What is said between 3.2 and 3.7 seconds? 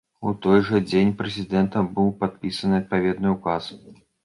ўказ.